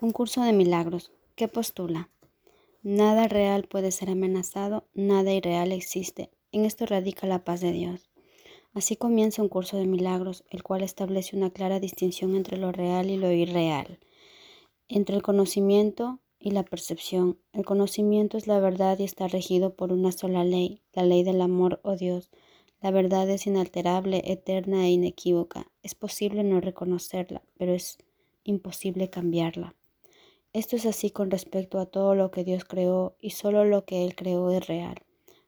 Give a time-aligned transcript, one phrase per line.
[0.00, 1.12] Un curso de milagros.
[1.36, 2.10] ¿Qué postula?
[2.82, 6.30] Nada real puede ser amenazado, nada irreal existe.
[6.50, 8.10] En esto radica la paz de Dios.
[8.74, 13.08] Así comienza un curso de milagros, el cual establece una clara distinción entre lo real
[13.08, 14.00] y lo irreal,
[14.88, 17.38] entre el conocimiento y la percepción.
[17.52, 21.40] El conocimiento es la verdad y está regido por una sola ley, la ley del
[21.40, 22.30] amor o Dios.
[22.80, 25.70] La verdad es inalterable, eterna e inequívoca.
[25.84, 27.98] Es posible no reconocerla, pero es
[28.42, 29.76] imposible cambiarla.
[30.54, 34.04] Esto es así con respecto a todo lo que Dios creó y solo lo que
[34.04, 34.94] Él creó es real.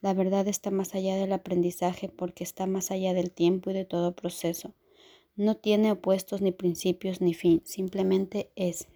[0.00, 3.84] La verdad está más allá del aprendizaje porque está más allá del tiempo y de
[3.84, 4.74] todo proceso.
[5.36, 8.88] No tiene opuestos ni principios ni fin, simplemente es.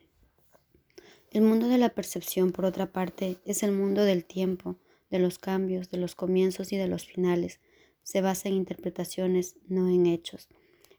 [1.30, 4.74] El mundo de la percepción, por otra parte, es el mundo del tiempo,
[5.08, 7.60] de los cambios, de los comienzos y de los finales.
[8.02, 10.48] Se basa en interpretaciones, no en hechos.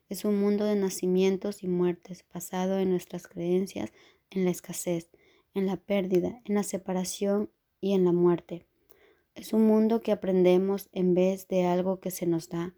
[0.08, 3.92] Es un mundo de nacimientos y muertes, basado en nuestras creencias,
[4.34, 5.10] en la escasez,
[5.54, 8.66] en la pérdida, en la separación y en la muerte.
[9.36, 12.76] Es un mundo que aprendemos en vez de algo que se nos da.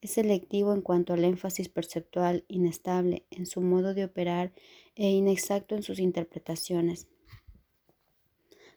[0.00, 4.52] Es selectivo en cuanto al énfasis perceptual, inestable en su modo de operar
[4.96, 7.06] e inexacto en sus interpretaciones.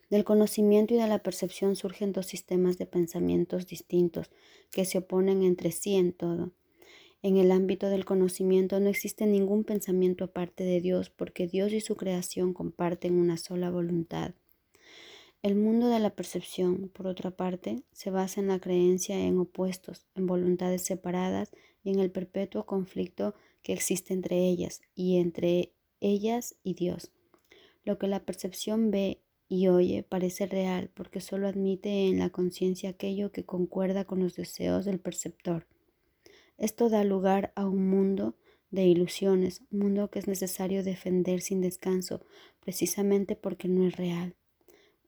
[0.09, 4.29] Del conocimiento y de la percepción surgen dos sistemas de pensamientos distintos
[4.71, 6.51] que se oponen entre sí en todo.
[7.25, 11.81] En el ámbito del conocimiento no existe ningún pensamiento aparte de Dios porque Dios y
[11.81, 14.35] su creación comparten una sola voluntad.
[15.41, 20.05] El mundo de la percepción, por otra parte, se basa en la creencia en opuestos,
[20.13, 21.49] en voluntades separadas
[21.83, 27.11] y en el perpetuo conflicto que existe entre ellas y entre ellas y Dios.
[27.85, 32.91] Lo que la percepción ve y oye parece real porque solo admite en la conciencia
[32.91, 35.65] aquello que concuerda con los deseos del perceptor.
[36.57, 38.35] Esto da lugar a un mundo
[38.71, 42.21] de ilusiones, un mundo que es necesario defender sin descanso,
[42.59, 44.35] precisamente porque no es real.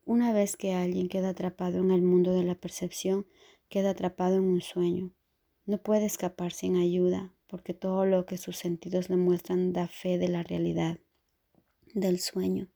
[0.05, 3.27] Una vez que alguien queda atrapado en el mundo de la percepción,
[3.69, 5.11] queda atrapado en un sueño.
[5.65, 10.17] No puede escapar sin ayuda, porque todo lo que sus sentidos le muestran da fe
[10.17, 10.99] de la realidad
[11.93, 12.69] del sueño.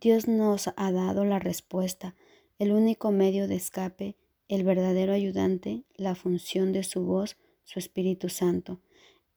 [0.00, 2.14] Dios nos ha dado la respuesta,
[2.58, 4.16] el único medio de escape,
[4.48, 8.80] el verdadero ayudante, la función de su voz su Espíritu Santo,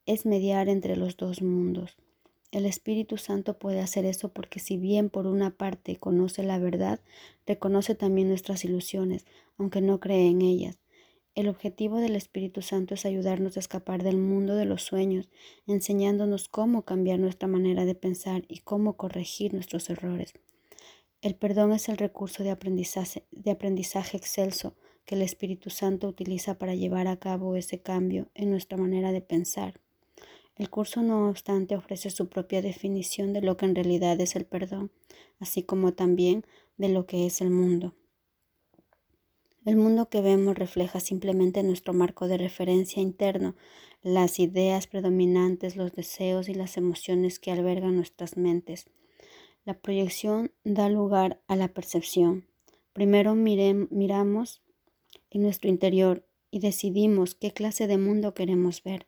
[0.05, 1.97] es mediar entre los dos mundos.
[2.51, 7.01] El Espíritu Santo puede hacer eso porque si bien por una parte conoce la verdad,
[7.45, 9.25] reconoce también nuestras ilusiones,
[9.57, 10.79] aunque no cree en ellas.
[11.35, 15.29] El objetivo del Espíritu Santo es ayudarnos a escapar del mundo de los sueños,
[15.67, 20.33] enseñándonos cómo cambiar nuestra manera de pensar y cómo corregir nuestros errores.
[21.21, 24.75] El perdón es el recurso de aprendizaje, de aprendizaje excelso
[25.09, 29.21] que el Espíritu Santo utiliza para llevar a cabo ese cambio en nuestra manera de
[29.21, 29.79] pensar.
[30.55, 34.45] El curso, no obstante, ofrece su propia definición de lo que en realidad es el
[34.45, 34.91] perdón,
[35.39, 36.45] así como también
[36.77, 37.95] de lo que es el mundo.
[39.65, 43.55] El mundo que vemos refleja simplemente nuestro marco de referencia interno,
[44.03, 48.85] las ideas predominantes, los deseos y las emociones que albergan nuestras mentes.
[49.65, 52.45] La proyección da lugar a la percepción.
[52.93, 54.61] Primero miramos
[55.31, 59.07] en nuestro interior y decidimos qué clase de mundo queremos ver.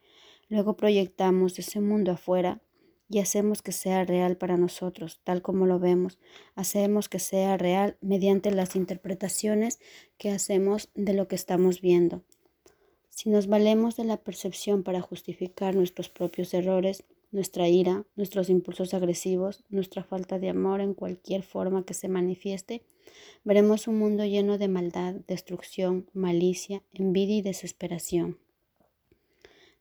[0.50, 2.62] Luego proyectamos ese mundo afuera
[3.10, 6.18] y hacemos que sea real para nosotros, tal como lo vemos.
[6.56, 9.80] Hacemos que sea real mediante las interpretaciones
[10.18, 12.24] que hacemos de lo que estamos viendo.
[13.10, 18.94] Si nos valemos de la percepción para justificar nuestros propios errores, nuestra ira, nuestros impulsos
[18.94, 22.84] agresivos, nuestra falta de amor en cualquier forma que se manifieste,
[23.44, 28.38] veremos un mundo lleno de maldad, destrucción, malicia, envidia y desesperación.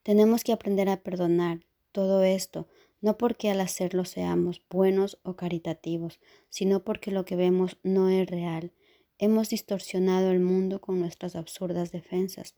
[0.02, 1.60] Tenemos que aprender a perdonar
[1.92, 2.66] todo esto,
[3.00, 8.28] no porque al hacerlo seamos buenos o caritativos, sino porque lo que vemos no es
[8.28, 8.72] real.
[9.18, 12.54] Hemos distorsionado el mundo con nuestras absurdas defensas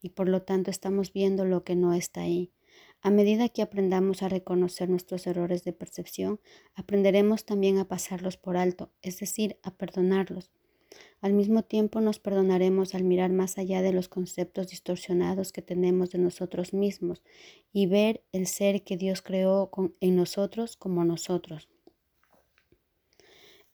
[0.00, 2.52] y por lo tanto estamos viendo lo que no está ahí.
[3.04, 6.40] A medida que aprendamos a reconocer nuestros errores de percepción,
[6.74, 10.50] aprenderemos también a pasarlos por alto, es decir, a perdonarlos.
[11.20, 16.12] Al mismo tiempo nos perdonaremos al mirar más allá de los conceptos distorsionados que tenemos
[16.12, 17.22] de nosotros mismos
[17.74, 21.68] y ver el ser que Dios creó en nosotros como nosotros.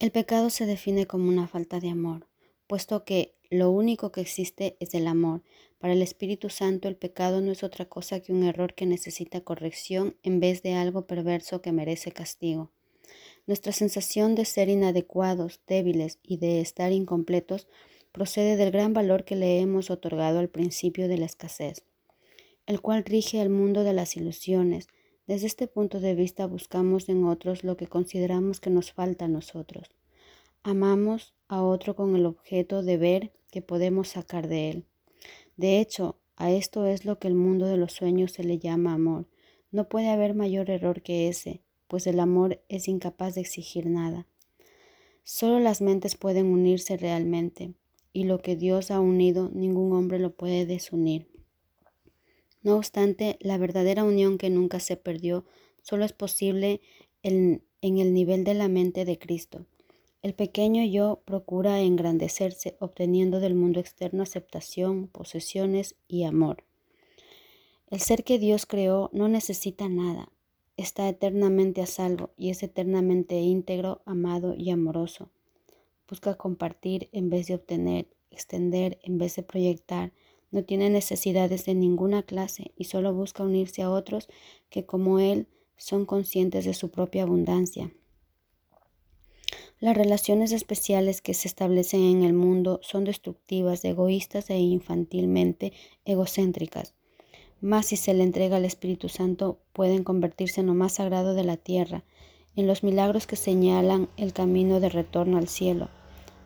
[0.00, 2.26] El pecado se define como una falta de amor,
[2.66, 5.42] puesto que lo único que existe es el amor,
[5.80, 9.40] para el Espíritu Santo el pecado no es otra cosa que un error que necesita
[9.40, 12.70] corrección en vez de algo perverso que merece castigo.
[13.46, 17.66] Nuestra sensación de ser inadecuados, débiles y de estar incompletos
[18.12, 21.82] procede del gran valor que le hemos otorgado al principio de la escasez,
[22.66, 24.86] el cual rige el mundo de las ilusiones,
[25.26, 29.28] Desde este punto de vista buscamos en otros lo que consideramos que nos falta a
[29.28, 29.88] nosotros.
[30.64, 34.89] Amamos a otro con el objeto de ver que podemos sacar de él.
[35.60, 38.94] De hecho, a esto es lo que el mundo de los sueños se le llama
[38.94, 39.26] amor.
[39.70, 44.26] No puede haber mayor error que ese, pues el amor es incapaz de exigir nada.
[45.22, 47.74] Solo las mentes pueden unirse realmente,
[48.14, 51.28] y lo que Dios ha unido ningún hombre lo puede desunir.
[52.62, 55.44] No obstante, la verdadera unión que nunca se perdió
[55.82, 56.80] solo es posible
[57.22, 59.66] en, el nivel de la mente de Cristo.
[60.22, 66.64] El pequeño yo procura engrandecerse, obteniendo del mundo externo aceptación, posesiones y amor.
[67.88, 70.30] El ser que Dios creó no necesita nada,
[70.76, 75.30] está eternamente a salvo y es eternamente íntegro, amado y amoroso.
[76.06, 80.12] Busca compartir en vez de obtener, extender en vez de proyectar,
[80.50, 84.28] no tiene necesidades de ninguna clase y solo busca unirse a otros
[84.68, 85.46] que como él
[85.78, 87.90] son conscientes de su propia abundancia.
[89.80, 95.72] Las relaciones especiales que se establecen en el mundo son destructivas, egoístas e infantilmente
[96.04, 96.94] egocéntricas.
[97.60, 101.44] Más si se le entrega al Espíritu Santo, pueden convertirse en lo más sagrado de
[101.44, 102.04] la tierra,
[102.56, 105.88] en los milagros que señalan el camino de retorno al cielo.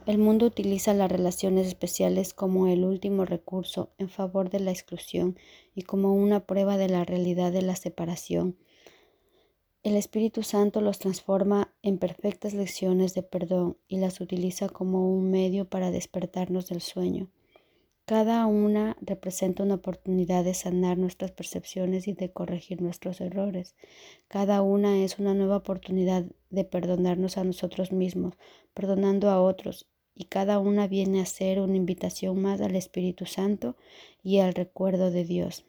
[0.06, 5.38] El mundo utiliza las relaciones especiales como el último recurso en favor de la exclusión
[5.74, 8.56] y como una prueba de la realidad de la separación.
[9.84, 15.31] El Espíritu Santo los transforma en perfectas lecciones de perdón y las utiliza como un
[15.31, 17.28] medio para despertarnos del sueño.
[18.06, 23.75] Cada una representa una oportunidad de sanar nuestras percepciones y de corregir nuestros errores.
[24.26, 28.37] Cada una es una nueva oportunidad de perdonarnos a nosotros mismos,
[28.72, 33.76] perdonando a otros y cada una viene a ser una invitación más al Espíritu Santo
[34.22, 35.66] y al recuerdo de Dios.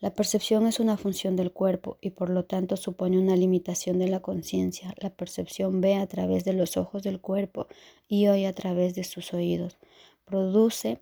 [0.00, 4.06] La percepción es una función del cuerpo y por lo tanto supone una limitación de
[4.06, 4.94] la conciencia.
[4.98, 7.66] La percepción ve a través de los ojos del cuerpo
[8.06, 9.76] y oye a través de sus oídos.
[10.24, 11.00] Produce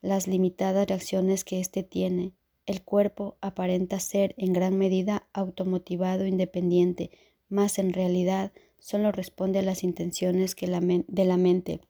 [0.00, 2.32] las limitadas reacciones que éste tiene.
[2.64, 7.10] El cuerpo aparenta ser en gran medida automotivado independiente,
[7.50, 11.80] mas en realidad solo responde a las intenciones que de la mente.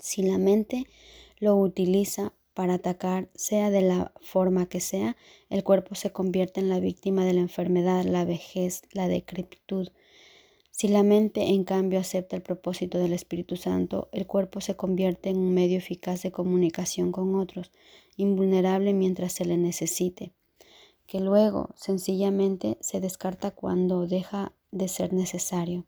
[0.00, 0.86] Si la mente
[1.38, 5.14] lo utiliza para atacar, sea de la forma que sea,
[5.50, 9.90] el cuerpo se convierte en la víctima de la enfermedad, la vejez, la decrepitud.
[10.70, 15.28] Si la mente, en cambio, acepta el propósito del Espíritu Santo, el cuerpo se convierte
[15.28, 17.72] en un medio eficaz de comunicación con otros,
[18.16, 20.32] invulnerable mientras se le necesite,
[21.06, 25.84] que luego sencillamente se descarta cuando deja de ser necesario.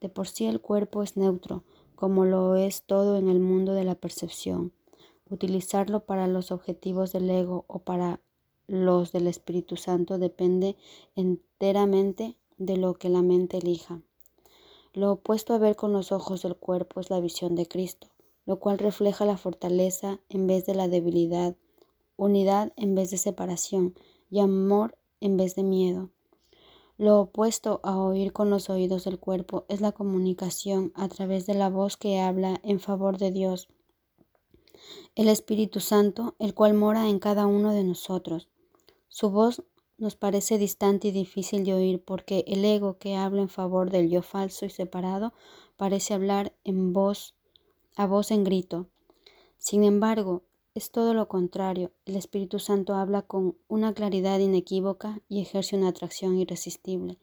[0.00, 1.62] De por sí el cuerpo es neutro,
[1.94, 4.72] como lo es todo en el mundo de la percepción.
[5.32, 8.20] Utilizarlo para los objetivos del ego o para
[8.66, 10.76] los del Espíritu Santo depende
[11.16, 14.02] enteramente de lo que la mente elija.
[14.92, 18.08] Lo opuesto a ver con los ojos del cuerpo es la visión de Cristo,
[18.44, 21.56] lo cual refleja la fortaleza en vez de la debilidad,
[22.18, 23.94] unidad en vez de separación
[24.30, 26.10] y amor en vez de miedo.
[26.98, 31.54] Lo opuesto a oír con los oídos del cuerpo es la comunicación a través de
[31.54, 33.70] la voz que habla en favor de Dios,
[35.14, 38.48] el Espíritu Santo, el cual mora en cada uno de nosotros.
[39.08, 39.62] Su voz
[39.98, 44.10] nos parece distante y difícil de oír porque el ego que habla en favor del
[44.10, 45.32] yo falso y separado
[45.76, 47.34] parece hablar en voz
[47.94, 48.86] a voz en grito.
[49.58, 50.42] Sin embargo,
[50.74, 51.92] es todo lo contrario.
[52.06, 57.18] El Espíritu Santo habla con una claridad inequívoca y ejerce una atracción irresistible.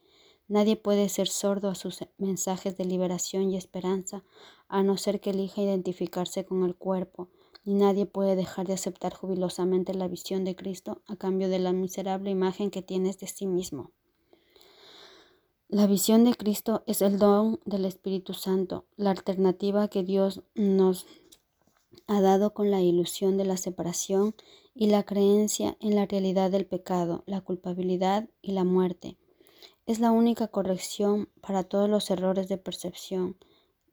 [0.46, 4.24] Nadie puede ser sordo a sus mensajes de liberación y esperanza,
[4.68, 7.28] a no ser que elija identificarse con el cuerpo,
[7.64, 11.72] y nadie puede dejar de aceptar jubilosamente la visión de Cristo a cambio de la
[11.72, 13.92] miserable imagen que tienes de sí mismo.
[15.68, 21.06] La visión de Cristo es el don del Espíritu Santo, la alternativa que Dios nos
[22.08, 24.34] ha dado con la ilusión de la separación
[24.74, 29.16] y la creencia en la realidad del pecado, la culpabilidad y la muerte.
[29.86, 33.36] Es la única corrección para todos los errores de percepción,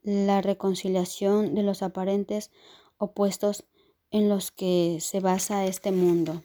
[0.02, 2.50] la reconciliación de los aparentes
[2.98, 3.66] opuestos
[4.12, 6.44] en los que se basa este mundo.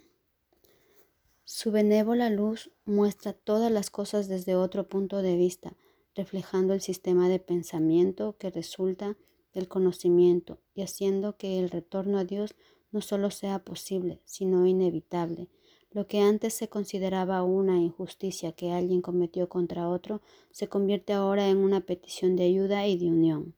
[1.45, 5.77] Su benévola luz muestra todas las cosas desde otro punto de vista,
[6.15, 9.17] reflejando el sistema de pensamiento que resulta
[9.53, 12.55] del conocimiento y haciendo que el retorno a Dios
[12.91, 15.49] no solo sea posible, sino inevitable.
[15.91, 21.49] Lo que antes se consideraba una injusticia que alguien cometió contra otro, se convierte ahora
[21.49, 23.55] en una petición de ayuda y de unión.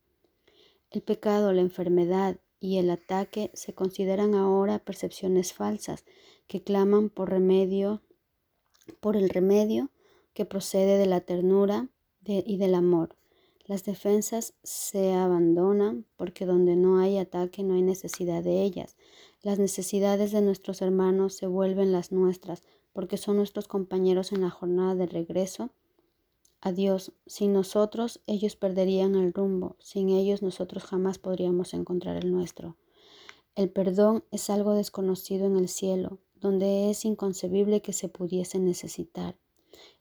[0.91, 6.07] El pecado, la enfermedad y el ataque se consideran ahora percepciones falsas
[6.47, 8.01] que claman por remedio
[9.01, 9.91] por el remedio
[10.33, 11.91] que procede de la ternura
[12.25, 13.17] y del amor.
[13.67, 18.97] Las defensas se abandonan porque donde no hay ataque no hay necesidad de ellas.
[19.43, 22.63] Las necesidades de nuestros hermanos se vuelven las nuestras
[22.95, 25.69] porque son nuestros compañeros en la jornada de regreso
[26.65, 27.13] a Dios.
[27.27, 32.77] Sin nosotros ellos perderían el rumbo, sin ellos nosotros jamás podríamos encontrar el nuestro.
[33.55, 39.37] El perdón es algo desconocido en el cielo, donde es inconcebible que se pudiese necesitar.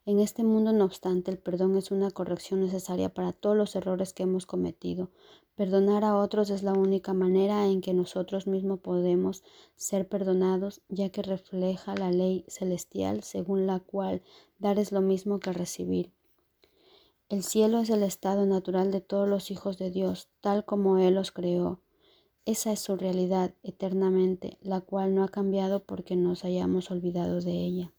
[0.06, 4.14] En este mundo, no obstante, el perdón es una corrección necesaria para todos los errores
[4.14, 5.10] que hemos cometido.
[5.56, 9.44] Perdonar a otros es la única manera en que nosotros mismos podemos
[9.76, 14.22] ser perdonados, ya que refleja la ley celestial según la cual
[14.58, 16.10] dar es lo mismo que recibir.
[17.30, 21.14] El cielo es el estado natural de todos los hijos de Dios, tal como Él
[21.14, 21.80] los creó.
[22.44, 27.52] Esa es su realidad eternamente, la cual no ha cambiado porque nos hayamos olvidado de
[27.52, 27.92] ella.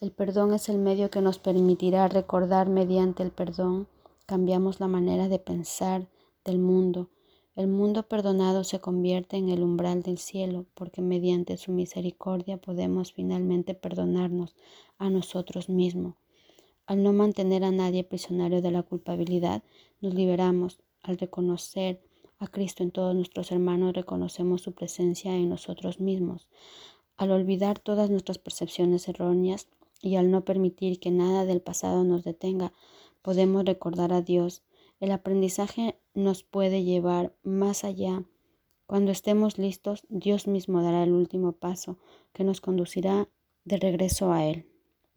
[0.00, 3.88] El perdón es el medio que nos permitirá recordar mediante el perdón.
[4.24, 6.08] Cambiamos la manera de pensar
[6.46, 7.10] del mundo.
[7.56, 13.12] El mundo perdonado se convierte en el umbral del cielo porque mediante su misericordia podemos
[13.12, 14.56] finalmente perdonarnos
[14.96, 16.14] a nosotros mismos.
[16.86, 19.62] Al no mantener a nadie prisionero de la culpabilidad,
[20.00, 20.80] nos liberamos.
[21.02, 22.02] Al reconocer
[22.38, 26.46] a Cristo en todos nuestros hermanos, reconocemos su presencia en nosotros mismos.
[27.16, 29.68] Al olvidar todas nuestras percepciones erróneas
[30.02, 32.72] y al no permitir que nada del pasado nos detenga,
[33.22, 34.62] podemos recordar a Dios.
[35.00, 38.24] El aprendizaje nos puede llevar más allá.
[38.86, 41.96] Cuando estemos listos, Dios mismo dará el último paso
[42.34, 43.28] que nos conducirá
[43.64, 44.66] de regreso a Él.